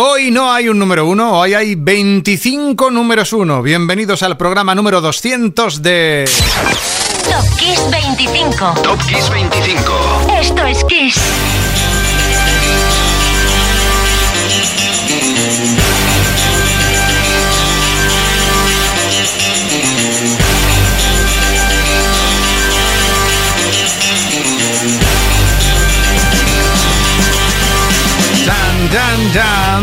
Hoy 0.00 0.30
no 0.30 0.52
hay 0.52 0.68
un 0.68 0.78
número 0.78 1.08
uno, 1.08 1.40
hoy 1.40 1.54
hay 1.54 1.74
25 1.74 2.88
números 2.88 3.32
uno. 3.32 3.62
Bienvenidos 3.62 4.22
al 4.22 4.36
programa 4.36 4.72
número 4.72 5.00
200 5.00 5.82
de... 5.82 6.24
Top 7.24 7.58
Kiss 7.58 7.80
25. 7.90 8.74
Top 8.84 9.00
Kiss 9.08 9.28
25. 9.28 10.26
Esto 10.40 10.66
es 10.66 10.84
Kiss. 10.84 11.16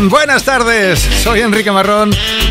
Buenas 0.04 0.44
tardes, 0.44 1.00
soy 1.00 1.40
Enrique 1.40 1.72
Marrón 1.72 2.10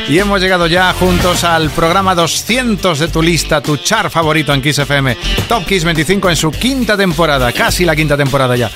y 0.09 0.17
hemos 0.17 0.41
llegado 0.41 0.65
ya 0.65 0.91
juntos 0.93 1.43
al 1.43 1.69
programa 1.69 2.15
200 2.15 2.97
de 2.99 3.07
tu 3.07 3.21
lista, 3.21 3.61
tu 3.61 3.77
char 3.77 4.09
favorito 4.09 4.51
en 4.51 4.61
Kiss 4.61 4.79
FM, 4.79 5.15
Top 5.47 5.65
Kiss 5.65 5.83
25 5.83 6.29
en 6.31 6.35
su 6.35 6.51
quinta 6.51 6.97
temporada, 6.97 7.53
casi 7.53 7.85
la 7.85 7.95
quinta 7.95 8.17
temporada 8.17 8.57
ya. 8.57 8.71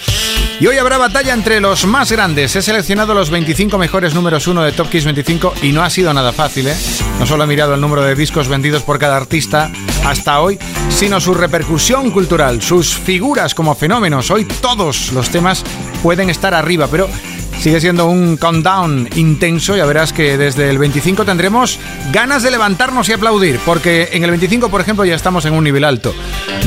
Y 0.60 0.68
hoy 0.68 0.78
habrá 0.78 0.98
batalla 0.98 1.34
entre 1.34 1.60
los 1.60 1.86
más 1.86 2.12
grandes. 2.12 2.56
He 2.56 2.62
seleccionado 2.62 3.14
los 3.14 3.30
25 3.30 3.78
mejores 3.78 4.14
números 4.14 4.46
1 4.46 4.62
de 4.62 4.72
Top 4.72 4.90
Kiss 4.90 5.06
25 5.06 5.56
y 5.64 5.72
no 5.72 5.84
ha 5.84 5.90
sido 5.90 6.14
nada 6.14 6.32
fácil, 6.32 6.68
¿eh? 6.68 6.76
No 7.18 7.26
solo 7.26 7.46
he 7.46 7.48
mirado 7.48 7.74
el 7.74 7.82
número 7.82 8.04
de 8.04 8.16
discos 8.16 8.48
vendidos 8.48 8.84
por 8.84 9.00
cada 9.00 9.18
artista 9.18 9.72
hasta 10.06 10.40
hoy, 10.42 10.60
sino 10.90 11.20
su 11.20 11.34
repercusión 11.34 12.12
cultural, 12.12 12.62
sus 12.62 12.94
figuras 12.94 13.56
como 13.56 13.74
fenómenos. 13.74 14.30
Hoy 14.32 14.46
todos 14.46 15.12
los 15.12 15.30
temas 15.30 15.64
pueden 16.04 16.30
estar 16.30 16.54
arriba, 16.54 16.88
pero 16.90 17.10
Sigue 17.60 17.82
siendo 17.82 18.06
un 18.06 18.38
countdown 18.38 19.10
intenso, 19.16 19.76
ya 19.76 19.86
verás 19.86 20.14
que 20.14 20.38
desde 20.38 20.70
el 20.70 20.78
25 20.78 21.26
tendremos 21.26 21.78
ganas 22.14 22.42
de 22.42 22.52
levantarnos 22.52 23.10
y 23.10 23.14
aplaudir, 23.14 23.60
porque 23.66 24.10
en 24.14 24.24
el 24.24 24.30
25, 24.30 24.70
por 24.70 24.80
ejemplo, 24.80 25.04
ya 25.04 25.14
estamos 25.14 25.44
en 25.44 25.54
un 25.54 25.66
nivel 25.66 25.84
alto, 25.84 26.16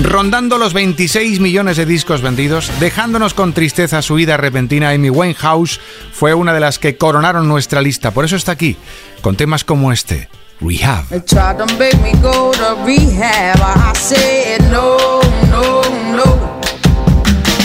rondando 0.02 0.58
los 0.58 0.74
26 0.74 1.40
millones 1.40 1.78
de 1.78 1.86
discos 1.86 2.20
vendidos, 2.20 2.70
dejándonos 2.78 3.32
con 3.32 3.54
tristeza 3.54 4.02
su 4.02 4.16
vida 4.16 4.36
repentina. 4.36 4.90
Amy 4.90 5.08
Winehouse 5.08 5.80
fue 6.12 6.34
una 6.34 6.52
de 6.52 6.60
las 6.60 6.78
que 6.78 6.98
coronaron 6.98 7.48
nuestra 7.48 7.80
lista, 7.80 8.10
por 8.10 8.26
eso 8.26 8.36
está 8.36 8.52
aquí, 8.52 8.76
con 9.22 9.34
temas 9.34 9.64
como 9.64 9.92
este. 9.92 10.28
Rehab. 10.60 11.06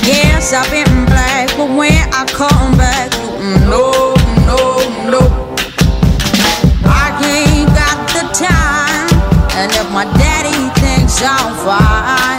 Yes, 0.07 0.53
I've 0.53 0.71
been 0.71 1.05
black, 1.05 1.36
but 1.57 1.69
when 1.75 1.97
I 2.13 2.23
come 2.29 2.77
back, 2.77 3.09
no, 3.65 4.13
no, 4.45 4.59
no. 5.09 5.21
I 6.85 7.09
ain't 7.25 7.69
got 7.73 7.97
the 8.13 8.23
time, 8.45 9.09
and 9.57 9.71
if 9.71 9.89
my 9.91 10.05
daddy 10.21 10.69
thinks 10.79 11.19
I'm 11.23 11.55
fine, 11.65 12.37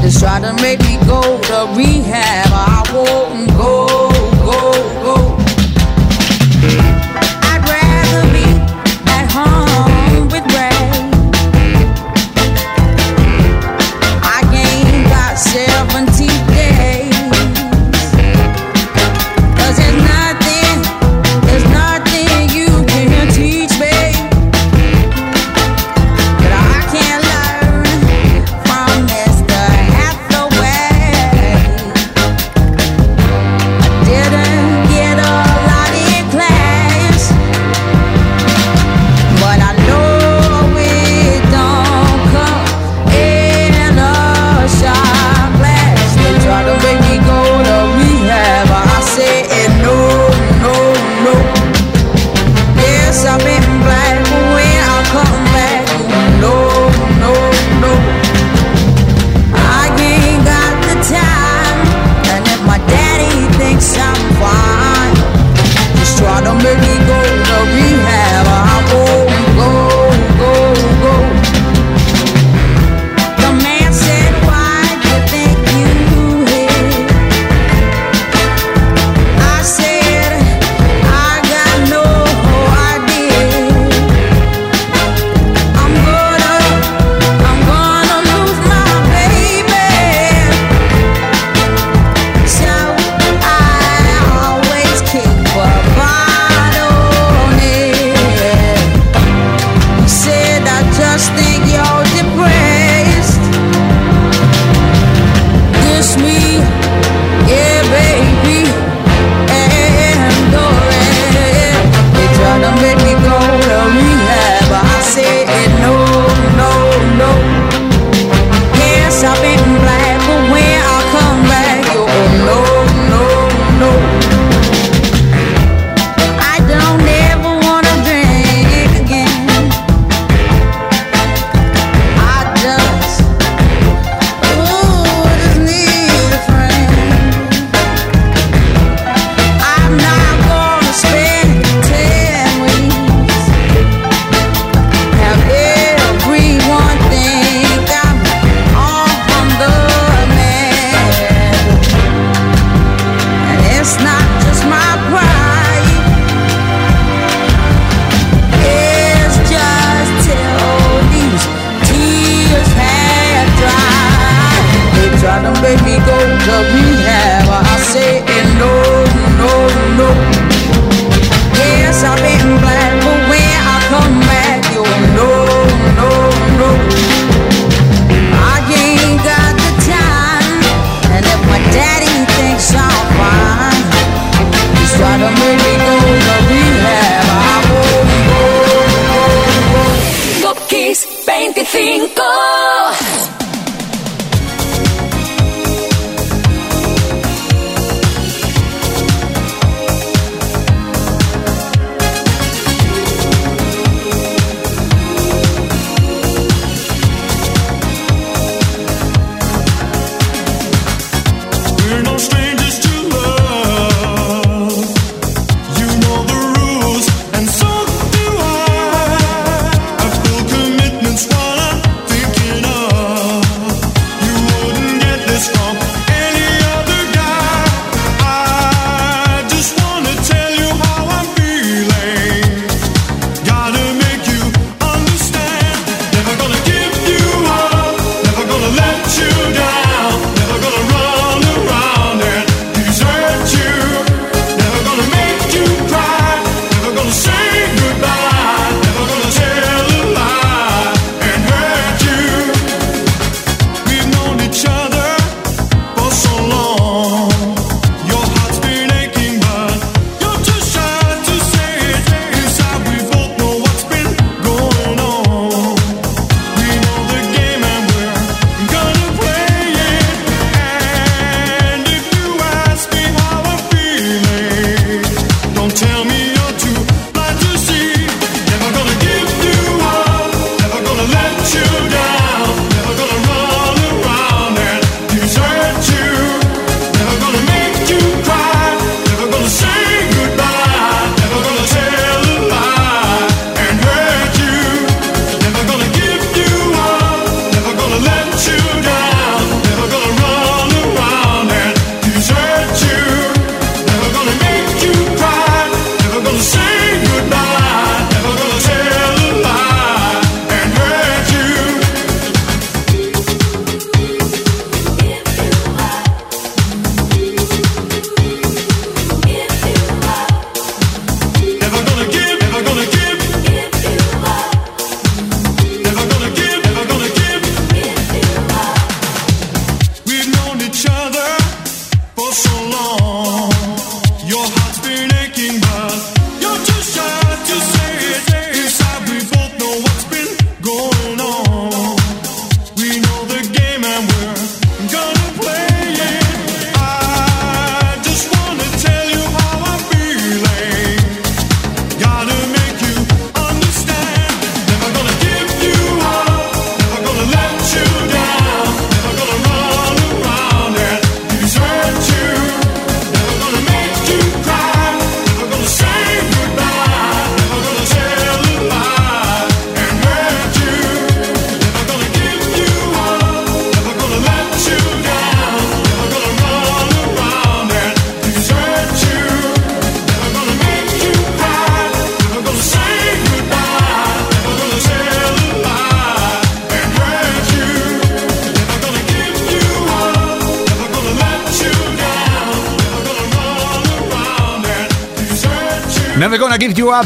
just 0.00 0.20
try 0.20 0.40
to 0.40 0.54
make 0.62 0.80
me 0.80 0.96
go 1.06 1.20
to 1.20 1.76
rehab. 1.76 2.51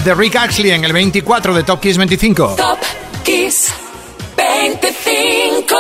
De 0.07 0.15
Rick 0.15 0.37
Ashley 0.37 0.71
en 0.71 0.85
el 0.85 0.93
24 0.93 1.53
de 1.53 1.65
Top 1.65 1.81
Kiss 1.81 1.97
25. 1.99 2.55
Top 2.57 2.79
Kiss 3.25 3.73
25. 4.37 5.77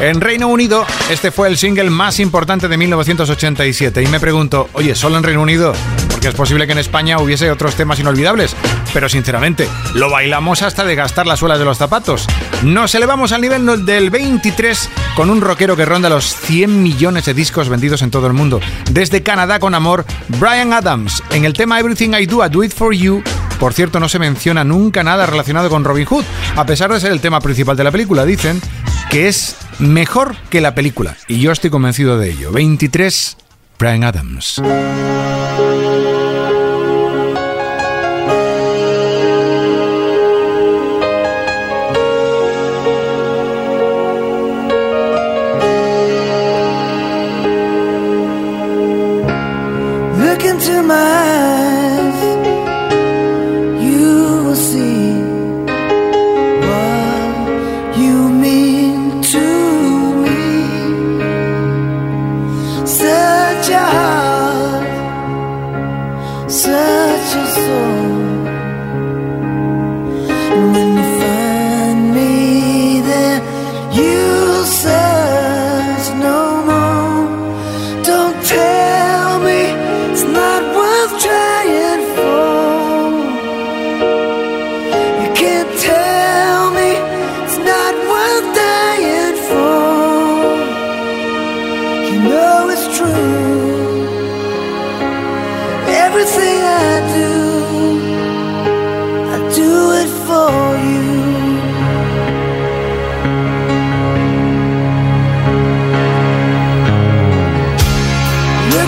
En 0.00 0.20
Reino 0.20 0.48
Unido, 0.48 0.84
este 1.08 1.30
fue 1.30 1.48
el 1.48 1.56
single 1.56 1.88
más 1.88 2.20
importante 2.20 2.68
de 2.68 2.76
1987. 2.76 4.02
Y 4.02 4.06
me 4.08 4.20
pregunto, 4.20 4.68
oye, 4.74 4.94
¿solo 4.94 5.16
en 5.16 5.24
Reino 5.24 5.40
Unido? 5.40 5.72
Porque 6.18 6.30
es 6.30 6.34
posible 6.34 6.66
que 6.66 6.72
en 6.72 6.78
España 6.78 7.20
hubiese 7.20 7.48
otros 7.48 7.76
temas 7.76 8.00
inolvidables. 8.00 8.56
Pero 8.92 9.08
sinceramente, 9.08 9.68
lo 9.94 10.10
bailamos 10.10 10.62
hasta 10.62 10.84
de 10.84 10.96
gastar 10.96 11.28
las 11.28 11.38
suelas 11.38 11.60
de 11.60 11.64
los 11.64 11.78
zapatos. 11.78 12.26
Nos 12.64 12.92
elevamos 12.96 13.30
al 13.30 13.40
nivel 13.40 13.86
del 13.86 14.10
23 14.10 14.90
con 15.14 15.30
un 15.30 15.40
rockero 15.40 15.76
que 15.76 15.84
ronda 15.84 16.08
los 16.08 16.34
100 16.34 16.82
millones 16.82 17.26
de 17.26 17.34
discos 17.34 17.68
vendidos 17.68 18.02
en 18.02 18.10
todo 18.10 18.26
el 18.26 18.32
mundo. 18.32 18.58
Desde 18.90 19.22
Canadá 19.22 19.60
con 19.60 19.76
amor, 19.76 20.04
Brian 20.40 20.72
Adams. 20.72 21.22
En 21.30 21.44
el 21.44 21.52
tema 21.52 21.78
Everything 21.78 22.10
I 22.14 22.26
Do, 22.26 22.44
I 22.44 22.48
Do 22.48 22.64
It 22.64 22.74
For 22.74 22.92
You, 22.92 23.22
por 23.60 23.72
cierto, 23.72 24.00
no 24.00 24.08
se 24.08 24.18
menciona 24.18 24.64
nunca 24.64 25.04
nada 25.04 25.24
relacionado 25.24 25.70
con 25.70 25.84
Robin 25.84 26.04
Hood, 26.04 26.24
a 26.56 26.66
pesar 26.66 26.92
de 26.92 26.98
ser 26.98 27.12
el 27.12 27.20
tema 27.20 27.40
principal 27.40 27.76
de 27.76 27.84
la 27.84 27.92
película. 27.92 28.24
Dicen 28.24 28.60
que 29.08 29.28
es 29.28 29.54
mejor 29.78 30.34
que 30.50 30.60
la 30.60 30.74
película, 30.74 31.16
y 31.28 31.38
yo 31.38 31.52
estoy 31.52 31.70
convencido 31.70 32.18
de 32.18 32.30
ello. 32.30 32.50
23, 32.50 33.36
Brian 33.78 34.02
Adams. 34.02 34.60
my 50.88 51.27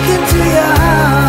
Top 0.01 1.20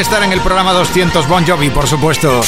que 0.00 0.04
estar 0.04 0.22
en 0.22 0.32
el 0.32 0.40
programa 0.40 0.72
200 0.72 1.28
Bon 1.28 1.46
Jovi, 1.46 1.68
por 1.68 1.86
supuesto. 1.86 2.40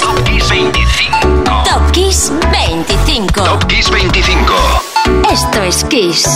Top 0.00 0.24
Kiss 0.24 0.48
25. 0.48 1.62
Top 1.62 1.90
Kiss 1.92 2.32
25. 2.52 3.44
Top 3.44 3.66
Kiss 3.66 3.90
25. 3.90 4.54
Esto 5.30 5.62
es 5.62 5.84
Kiss. 5.84 6.26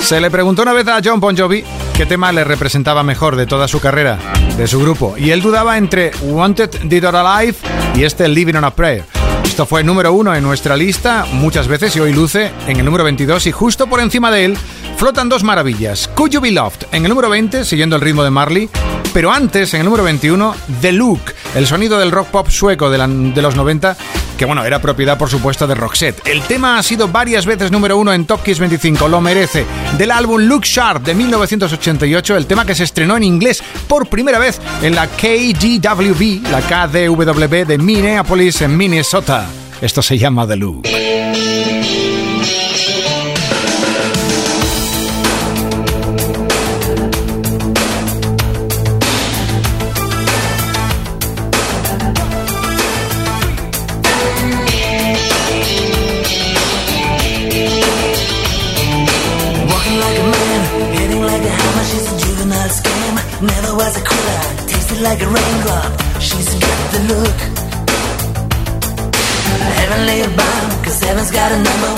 Se 0.00 0.20
le 0.20 0.30
preguntó 0.30 0.60
una 0.60 0.74
vez 0.74 0.86
a 0.86 1.00
John 1.02 1.18
Bon 1.18 1.34
Jovi 1.34 1.64
qué 1.94 2.04
tema 2.04 2.30
le 2.30 2.44
representaba 2.44 3.02
mejor 3.02 3.36
de 3.36 3.46
toda 3.46 3.68
su 3.68 3.80
carrera, 3.80 4.18
de 4.58 4.66
su 4.66 4.80
grupo, 4.80 5.14
y 5.16 5.30
él 5.30 5.40
dudaba 5.40 5.78
entre 5.78 6.10
Wanted, 6.20 6.82
Dead 6.82 7.04
or 7.04 7.16
Alive 7.16 7.56
y 7.94 8.04
este 8.04 8.28
Living 8.28 8.56
on 8.56 8.64
a 8.64 8.70
Prayer. 8.74 9.11
Esto 9.44 9.66
fue 9.66 9.84
número 9.84 10.12
uno 10.12 10.34
en 10.34 10.42
nuestra 10.42 10.76
lista 10.76 11.26
muchas 11.32 11.68
veces 11.68 11.94
y 11.96 12.00
hoy 12.00 12.12
luce 12.12 12.50
en 12.66 12.78
el 12.78 12.84
número 12.84 13.04
22 13.04 13.46
y 13.46 13.52
justo 13.52 13.86
por 13.86 14.00
encima 14.00 14.30
de 14.30 14.46
él 14.46 14.58
flotan 14.96 15.28
dos 15.28 15.42
maravillas. 15.44 16.08
Could 16.14 16.30
You 16.30 16.40
Be 16.40 16.52
Loved 16.52 16.86
en 16.92 17.04
el 17.04 17.08
número 17.10 17.28
20, 17.28 17.64
siguiendo 17.64 17.96
el 17.96 18.02
ritmo 18.02 18.24
de 18.24 18.30
Marley, 18.30 18.70
pero 19.12 19.32
antes, 19.32 19.74
en 19.74 19.80
el 19.80 19.86
número 19.86 20.04
21, 20.04 20.54
The 20.80 20.92
Look, 20.92 21.20
el 21.54 21.66
sonido 21.66 21.98
del 21.98 22.12
rock 22.12 22.28
pop 22.28 22.48
sueco 22.48 22.88
de, 22.90 22.98
de 23.34 23.42
los 23.42 23.56
90 23.56 23.96
que 24.36 24.44
bueno, 24.44 24.64
era 24.64 24.80
propiedad 24.80 25.18
por 25.18 25.28
supuesto 25.28 25.66
de 25.66 25.74
Roxette. 25.74 26.26
El 26.26 26.42
tema 26.42 26.78
ha 26.78 26.82
sido 26.82 27.08
varias 27.08 27.46
veces 27.46 27.70
número 27.70 27.96
uno 27.96 28.12
en 28.12 28.24
Top 28.24 28.42
Kiss 28.42 28.58
25, 28.58 29.08
lo 29.08 29.20
merece. 29.20 29.64
Del 29.98 30.10
álbum 30.10 30.40
Look 30.42 30.64
Sharp 30.64 31.04
de 31.04 31.14
1988, 31.14 32.36
el 32.36 32.46
tema 32.46 32.64
que 32.64 32.74
se 32.74 32.84
estrenó 32.84 33.16
en 33.16 33.24
inglés 33.24 33.62
por 33.86 34.08
primera 34.08 34.38
vez 34.38 34.60
en 34.82 34.94
la 34.94 35.06
KDWB, 35.06 36.48
la 36.50 36.60
KDWB 36.60 37.66
de 37.66 37.78
Minneapolis 37.78 38.62
en 38.62 38.76
Minnesota. 38.76 39.46
Esto 39.80 40.02
se 40.02 40.16
llama 40.18 40.46
The 40.46 40.56
Look. 40.56 40.82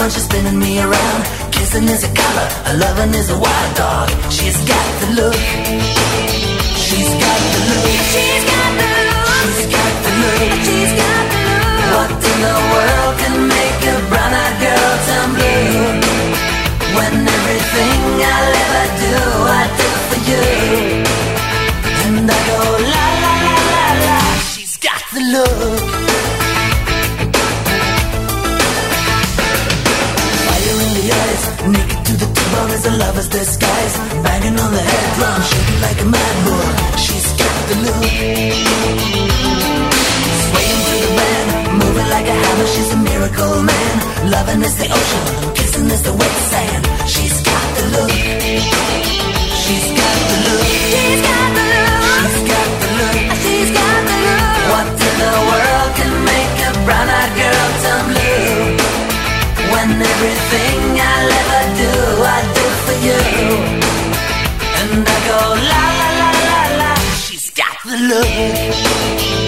When 0.04 0.10
she's 0.10 0.24
spinning 0.24 0.58
me 0.58 0.78
around. 0.80 1.20
Kissing 1.50 1.88
is 1.88 2.04
a 2.04 2.12
color, 2.12 2.48
a 2.70 2.72
loving 2.76 3.14
is 3.14 3.30
a 3.30 3.38
wild 3.38 3.72
dog. 3.74 4.08
She's 4.28 4.58
got 4.68 4.88
the 5.00 5.08
look. 5.18 5.40
She's 6.86 7.10
got 7.24 7.40
the 7.54 7.60
look. 7.70 7.88
She's 8.12 8.44
got 8.52 8.70
the 8.76 8.86
look. 8.92 9.16
She's 9.32 9.66
got 9.76 9.92
the 10.04 10.12
look. 10.20 10.52
She's 10.68 10.92
got 11.00 11.24
the 11.32 11.40
look. 11.48 11.88
What 11.94 12.10
in 12.30 12.38
the 12.48 12.56
world 12.72 13.14
can 13.22 13.36
make 13.56 13.80
a 13.92 13.96
brown-eyed 14.10 14.54
girl 14.64 14.92
turn 15.08 15.28
blue? 15.36 15.88
When 16.96 17.14
everything 17.36 18.00
I'll 18.34 18.56
ever 18.64 18.86
do, 19.04 19.16
I 19.56 19.62
do 19.80 19.88
for 20.08 20.20
you. 20.30 20.46
And 22.04 22.28
I 22.28 22.38
go 22.50 22.60
la 22.92 23.06
la 23.24 23.34
la 23.46 23.56
la 23.72 23.86
la. 24.04 24.18
She's 24.52 24.76
got 24.76 25.00
the 25.14 25.22
look. 25.32 25.93
Tip 32.64 32.74
as 32.76 32.86
a 32.86 32.90
lover's 32.96 33.28
disguise. 33.28 33.94
Banging 34.22 34.58
on 34.58 34.72
the 34.72 34.80
head 34.80 35.06
drum, 35.16 35.40
shaking 35.42 35.80
like 35.86 36.00
a 36.00 36.04
mad 36.04 36.36
bull. 36.44 36.70
She's 37.04 37.28
got 37.40 37.58
the 37.68 37.76
look. 37.84 38.04
Swaying 40.44 40.82
to 40.88 40.96
the 41.04 41.10
band, 41.18 41.48
moving 41.80 42.08
like 42.14 42.26
a 42.26 42.36
hammer. 42.42 42.66
She's 42.74 42.92
a 42.92 42.96
miracle 42.96 43.62
man. 43.62 43.94
Loving 44.30 44.62
is 44.62 44.74
the 44.76 44.88
ocean, 44.98 45.54
kissing 45.54 45.90
is 45.90 46.02
the 46.02 46.12
wet 46.12 46.36
sand. 46.50 46.84
She's 47.08 47.36
got 47.42 47.66
the 47.76 47.84
look. 47.94 48.10
She's 49.62 49.88
got 49.98 50.16
the 50.30 50.36
look. 50.46 50.64
She's 50.92 51.20
got 51.28 51.48
the 51.56 51.64
look. 51.72 51.92
She's 52.08 52.42
got 52.50 52.70
the 52.82 52.88
look. 52.98 53.16
She's 53.44 53.70
got 53.78 54.00
the 54.08 54.16
look. 54.26 54.42
What 54.72 54.86
in 55.08 55.14
the 55.24 55.34
world 55.48 55.90
can 55.98 56.12
make 56.32 56.56
a 56.68 56.72
brown-eyed 56.86 57.32
girl 57.40 57.68
turn 57.82 58.04
blue? 58.10 58.64
When 59.72 59.88
everything 60.12 60.63
you. 63.06 63.20
And 64.80 65.06
I 65.06 65.18
go 65.28 65.38
la 65.70 65.82
la 66.00 66.08
la 66.20 66.30
la 66.48 66.60
la. 66.80 66.94
She's 67.24 67.50
got 67.50 67.76
the 67.84 67.96
look. 68.08 69.43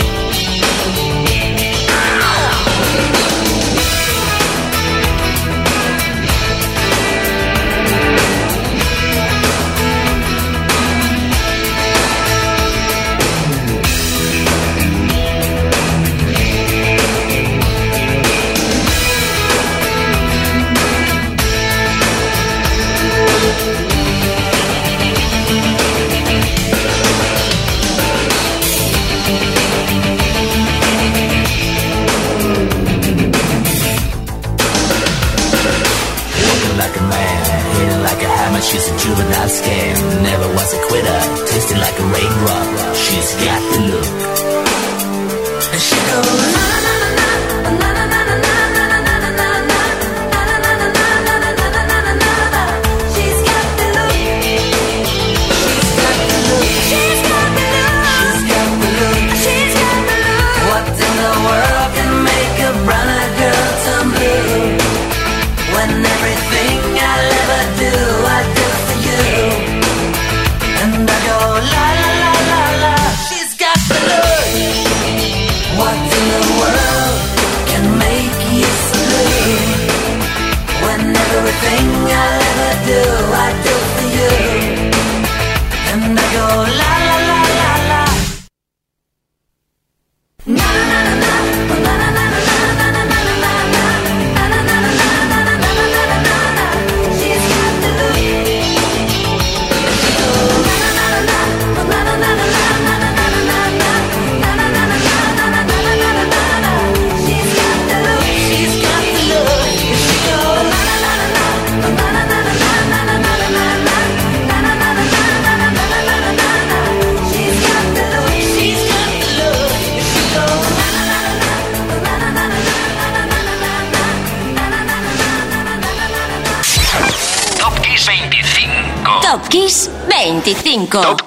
She's 38.77 38.91
a 38.93 38.99
juvenile 38.99 39.49
scam. 39.49 40.23
Never 40.23 40.49
was 40.53 40.75
a 40.75 40.81
quitter, 40.85 41.21
tasting 41.49 41.66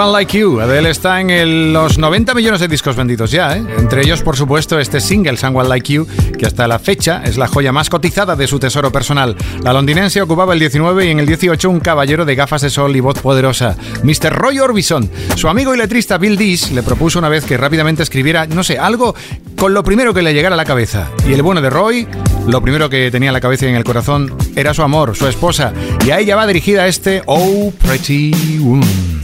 Someone 0.00 0.18
Like 0.18 0.38
You. 0.38 0.60
Adele 0.60 0.88
está 0.88 1.20
en 1.20 1.74
los 1.74 1.98
90 1.98 2.32
millones 2.32 2.60
de 2.60 2.68
discos 2.68 2.96
vendidos 2.96 3.30
ya, 3.32 3.54
¿eh? 3.54 3.62
Entre 3.76 4.00
ellos, 4.00 4.22
por 4.22 4.34
supuesto, 4.34 4.80
este 4.80 4.98
single, 4.98 5.36
Someone 5.36 5.68
Like 5.68 5.92
You, 5.92 6.06
que 6.38 6.46
hasta 6.46 6.66
la 6.66 6.78
fecha 6.78 7.20
es 7.22 7.36
la 7.36 7.46
joya 7.46 7.70
más 7.70 7.90
cotizada 7.90 8.34
de 8.34 8.46
su 8.46 8.58
tesoro 8.58 8.90
personal. 8.90 9.36
La 9.62 9.74
londinense 9.74 10.22
ocupaba 10.22 10.54
el 10.54 10.58
19 10.58 11.04
y 11.04 11.10
en 11.10 11.20
el 11.20 11.26
18 11.26 11.68
un 11.68 11.80
caballero 11.80 12.24
de 12.24 12.34
gafas 12.34 12.62
de 12.62 12.70
sol 12.70 12.96
y 12.96 13.00
voz 13.00 13.18
poderosa, 13.18 13.76
Mr. 14.02 14.32
Roy 14.32 14.58
Orbison. 14.58 15.10
Su 15.34 15.48
amigo 15.48 15.74
y 15.74 15.76
letrista 15.76 16.16
Bill 16.16 16.38
Dees 16.38 16.72
le 16.72 16.82
propuso 16.82 17.18
una 17.18 17.28
vez 17.28 17.44
que 17.44 17.58
rápidamente 17.58 18.02
escribiera, 18.02 18.46
no 18.46 18.64
sé, 18.64 18.78
algo 18.78 19.14
con 19.58 19.74
lo 19.74 19.84
primero 19.84 20.14
que 20.14 20.22
le 20.22 20.32
llegara 20.32 20.54
a 20.54 20.56
la 20.56 20.64
cabeza. 20.64 21.10
Y 21.28 21.34
el 21.34 21.42
bueno 21.42 21.60
de 21.60 21.68
Roy, 21.68 22.08
lo 22.46 22.62
primero 22.62 22.88
que 22.88 23.10
tenía 23.10 23.28
en 23.28 23.34
la 23.34 23.42
cabeza 23.42 23.66
y 23.66 23.68
en 23.68 23.76
el 23.76 23.84
corazón 23.84 24.34
era 24.56 24.72
su 24.72 24.80
amor, 24.82 25.14
su 25.14 25.26
esposa. 25.26 25.74
Y 26.06 26.10
a 26.10 26.20
ella 26.20 26.36
va 26.36 26.46
dirigida 26.46 26.86
este 26.86 27.22
Oh 27.26 27.70
Pretty 27.82 28.60
Woman. 28.60 29.19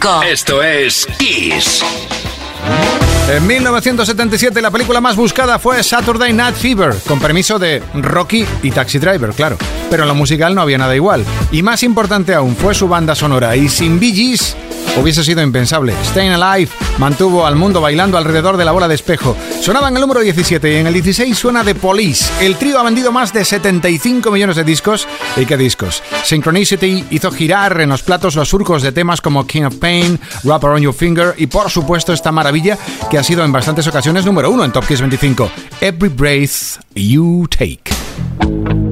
25. 0.00 0.22
Esto 0.22 0.62
es 0.62 1.06
Kiss. 1.18 1.84
En 3.30 3.46
1977 3.46 4.60
la 4.60 4.70
película 4.70 5.00
más 5.00 5.14
buscada 5.14 5.58
fue 5.58 5.82
Saturday 5.82 6.32
Night 6.32 6.56
Fever, 6.56 6.94
con 7.06 7.20
permiso 7.20 7.58
de 7.58 7.82
Rocky 7.94 8.44
y 8.62 8.70
Taxi 8.70 8.98
Driver, 8.98 9.30
claro. 9.30 9.56
Pero 9.88 10.02
en 10.02 10.08
lo 10.08 10.14
musical 10.14 10.54
no 10.54 10.62
había 10.62 10.78
nada 10.78 10.96
igual. 10.96 11.24
Y 11.52 11.62
más 11.62 11.82
importante 11.82 12.34
aún 12.34 12.56
fue 12.56 12.74
su 12.74 12.88
banda 12.88 13.14
sonora. 13.14 13.54
Y 13.56 13.68
sin 13.68 14.00
Bee 14.00 14.12
Gees 14.12 14.56
hubiese 14.98 15.24
sido 15.24 15.42
impensable. 15.42 15.94
Staying 16.04 16.32
Alive 16.32 16.70
mantuvo 16.98 17.46
al 17.46 17.56
mundo 17.56 17.80
bailando 17.80 18.18
alrededor 18.18 18.56
de 18.56 18.64
la 18.64 18.72
bola 18.72 18.88
de 18.88 18.94
espejo. 18.94 19.36
Sonaba 19.60 19.88
en 19.88 19.96
el 19.96 20.00
número 20.00 20.20
17 20.20 20.72
y 20.72 20.76
en 20.76 20.86
el 20.86 20.94
16 20.94 21.36
suena 21.36 21.64
The 21.64 21.74
Police. 21.74 22.30
El 22.44 22.56
trío 22.56 22.78
ha 22.78 22.82
vendido 22.82 23.12
más 23.12 23.32
de 23.32 23.44
75 23.44 24.30
millones 24.30 24.56
de 24.56 24.64
discos. 24.64 25.06
¿Y 25.36 25.46
qué 25.46 25.56
discos? 25.56 26.02
Synchronicity 26.24 27.04
hizo 27.10 27.30
girar 27.30 27.80
en 27.80 27.88
los 27.88 28.02
platos 28.02 28.36
los 28.36 28.48
surcos 28.48 28.82
de 28.82 28.92
temas 28.92 29.20
como 29.20 29.46
King 29.46 29.64
of 29.64 29.76
Pain, 29.76 30.18
Wrap 30.44 30.64
Around 30.64 30.82
Your 30.82 30.94
Finger 30.94 31.34
y 31.36 31.46
por 31.46 31.70
supuesto 31.70 32.12
esta 32.12 32.32
maravilla 32.32 32.78
que 33.10 33.18
ha 33.18 33.22
sido 33.22 33.44
en 33.44 33.52
bastantes 33.52 33.86
ocasiones 33.86 34.24
número 34.24 34.50
uno 34.50 34.64
en 34.64 34.72
Top 34.72 34.86
Kiss 34.86 35.00
25. 35.00 35.50
Every 35.80 36.08
Breath 36.08 36.80
You 36.94 37.46
Take. 37.48 38.89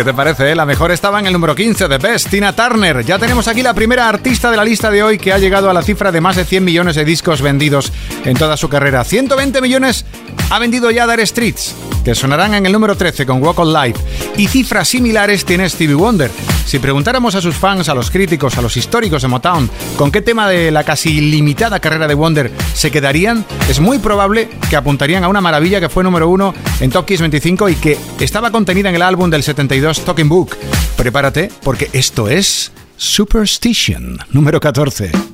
¿Qué 0.00 0.04
te 0.04 0.14
parece? 0.14 0.50
Eh? 0.50 0.54
La 0.54 0.64
mejor 0.64 0.92
estaba 0.92 1.20
en 1.20 1.26
el 1.26 1.34
número 1.34 1.54
15 1.54 1.86
de 1.86 1.98
Best, 1.98 2.30
Tina 2.30 2.56
Turner. 2.56 3.04
Ya 3.04 3.18
tenemos 3.18 3.46
aquí 3.48 3.62
la 3.62 3.74
primera 3.74 4.08
artista 4.08 4.50
de 4.50 4.56
la 4.56 4.64
lista 4.64 4.90
de 4.90 5.02
hoy 5.02 5.18
que 5.18 5.30
ha 5.30 5.36
llegado 5.36 5.68
a 5.68 5.74
la 5.74 5.82
cifra 5.82 6.10
de 6.10 6.22
más 6.22 6.36
de 6.36 6.46
100 6.46 6.64
millones 6.64 6.96
de 6.96 7.04
discos 7.04 7.42
vendidos 7.42 7.92
en 8.24 8.34
toda 8.34 8.56
su 8.56 8.70
carrera. 8.70 9.04
120 9.04 9.60
millones 9.60 10.06
ha 10.48 10.58
vendido 10.58 10.90
ya 10.90 11.06
Dar 11.06 11.20
Streets, 11.26 11.74
que 12.02 12.14
sonarán 12.14 12.54
en 12.54 12.64
el 12.64 12.72
número 12.72 12.96
13 12.96 13.26
con 13.26 13.42
Walk 13.42 13.58
on 13.58 13.74
Life. 13.74 14.00
Y 14.38 14.46
cifras 14.46 14.88
similares 14.88 15.44
tiene 15.44 15.68
Stevie 15.68 15.96
Wonder. 15.96 16.30
Si 16.70 16.78
preguntáramos 16.78 17.34
a 17.34 17.40
sus 17.40 17.56
fans, 17.56 17.88
a 17.88 17.94
los 17.94 18.12
críticos, 18.12 18.56
a 18.56 18.62
los 18.62 18.76
históricos 18.76 19.22
de 19.22 19.26
Motown, 19.26 19.68
con 19.96 20.12
qué 20.12 20.22
tema 20.22 20.48
de 20.48 20.70
la 20.70 20.84
casi 20.84 21.18
ilimitada 21.18 21.80
carrera 21.80 22.06
de 22.06 22.14
Wonder 22.14 22.52
se 22.74 22.92
quedarían, 22.92 23.44
es 23.68 23.80
muy 23.80 23.98
probable 23.98 24.48
que 24.70 24.76
apuntarían 24.76 25.24
a 25.24 25.28
una 25.28 25.40
maravilla 25.40 25.80
que 25.80 25.88
fue 25.88 26.04
número 26.04 26.28
uno 26.28 26.54
en 26.78 26.92
Top 26.92 27.06
Kiss 27.06 27.22
25 27.22 27.70
y 27.70 27.74
que 27.74 27.98
estaba 28.20 28.52
contenida 28.52 28.88
en 28.88 28.94
el 28.94 29.02
álbum 29.02 29.28
del 29.28 29.42
72 29.42 30.04
Talking 30.04 30.28
Book. 30.28 30.56
Prepárate 30.96 31.50
porque 31.64 31.90
esto 31.92 32.28
es 32.28 32.70
Superstition, 32.96 34.20
número 34.30 34.60
14. 34.60 35.29